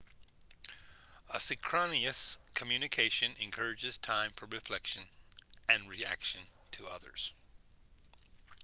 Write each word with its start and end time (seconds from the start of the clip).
asynchronous 1.31 2.39
communication 2.55 3.35
encourages 3.39 3.99
time 3.99 4.31
for 4.35 4.47
reflection 4.47 5.03
and 5.69 5.87
reaction 5.87 6.41
to 6.71 6.87
others 6.87 7.33